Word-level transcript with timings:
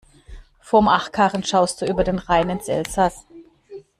Vom 0.61 0.87
Achkarren 0.87 1.43
schaust 1.43 1.79
du 1.79 1.85
über 1.85 2.03
den 2.03 2.17
Rhein 2.17 2.49
ins 2.49 2.67
Elsaß. 2.67 3.27